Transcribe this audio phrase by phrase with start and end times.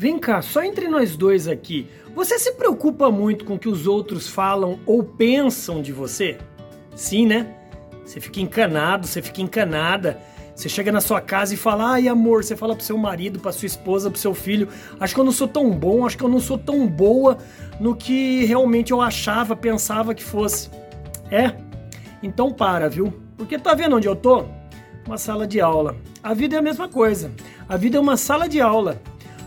[0.00, 1.86] Vem cá, só entre nós dois aqui.
[2.14, 6.38] Você se preocupa muito com o que os outros falam ou pensam de você?
[6.96, 7.54] Sim, né?
[8.02, 10.18] Você fica encanado, você fica encanada.
[10.56, 13.52] Você chega na sua casa e fala: "Ai, amor", você fala pro seu marido, pra
[13.52, 14.68] sua esposa, pro seu filho:
[14.98, 17.36] "Acho que eu não sou tão bom, acho que eu não sou tão boa
[17.78, 20.70] no que realmente eu achava, pensava que fosse".
[21.30, 21.54] É?
[22.22, 23.12] Então para, viu?
[23.36, 24.46] Porque tá vendo onde eu tô?
[25.06, 25.94] Uma sala de aula.
[26.22, 27.30] A vida é a mesma coisa.
[27.68, 28.98] A vida é uma sala de aula.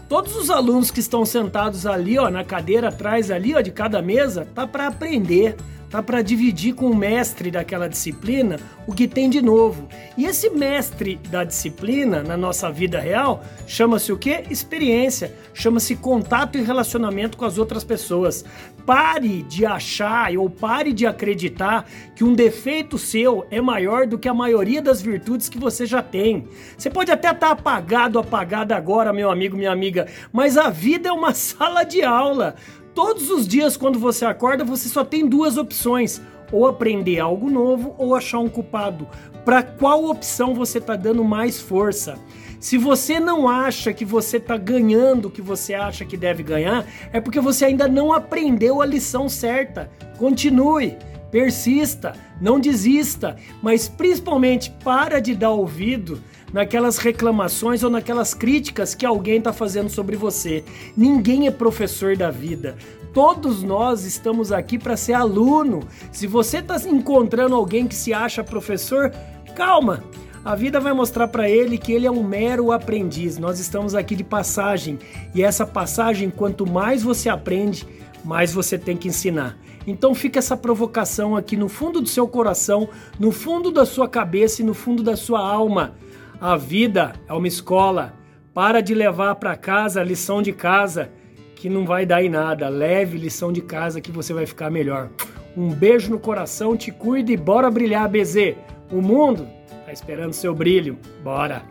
[0.08, 4.02] Todos os alunos que estão sentados ali, ó, na cadeira atrás ali, ó, de cada
[4.02, 5.56] mesa, tá para aprender,
[5.94, 9.88] tá para dividir com o mestre daquela disciplina o que tem de novo.
[10.18, 14.44] E esse mestre da disciplina na nossa vida real chama-se o quê?
[14.50, 18.44] Experiência, chama-se contato e relacionamento com as outras pessoas.
[18.88, 24.28] Pare de achar ou pare de acreditar que um defeito seu é maior do que
[24.28, 26.48] a maioria das virtudes que você já tem.
[26.76, 31.10] Você pode até estar tá apagado, apagada agora, meu amigo, minha amiga, mas a vida
[31.10, 32.56] é uma sala de aula.
[32.94, 37.96] Todos os dias, quando você acorda, você só tem duas opções: ou aprender algo novo
[37.98, 39.08] ou achar um culpado.
[39.44, 42.18] Para qual opção você está dando mais força?
[42.60, 46.86] Se você não acha que você está ganhando o que você acha que deve ganhar,
[47.12, 49.92] é porque você ainda não aprendeu a lição certa.
[50.18, 50.98] Continue,
[51.30, 56.22] persista, não desista, mas principalmente para de dar ouvido
[56.54, 60.64] naquelas reclamações ou naquelas críticas que alguém está fazendo sobre você.
[60.96, 62.78] Ninguém é professor da vida.
[63.14, 65.82] Todos nós estamos aqui para ser aluno.
[66.12, 69.12] Se você está encontrando alguém que se acha professor,
[69.56, 70.04] calma.
[70.46, 73.38] A vida vai mostrar para ele que ele é um mero aprendiz.
[73.38, 75.00] Nós estamos aqui de passagem
[75.34, 77.88] e essa passagem, quanto mais você aprende,
[78.26, 79.58] mais você tem que ensinar.
[79.88, 84.62] Então fica essa provocação aqui no fundo do seu coração, no fundo da sua cabeça
[84.62, 85.96] e no fundo da sua alma.
[86.44, 88.14] A vida é uma escola.
[88.54, 91.10] Para de levar para casa lição de casa,
[91.56, 92.68] que não vai dar em nada.
[92.68, 95.08] Leve lição de casa que você vai ficar melhor.
[95.56, 98.58] Um beijo no coração, te cuide e bora brilhar, BZ.
[98.92, 99.48] O mundo
[99.86, 101.00] tá esperando seu brilho.
[101.24, 101.64] Bora!